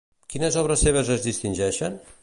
Quines 0.33 0.57
obres 0.61 0.85
seves 0.87 1.13
es 1.17 1.23
distingeixen? 1.29 2.01